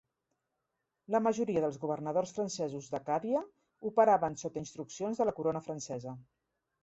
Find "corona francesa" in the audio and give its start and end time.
5.41-6.17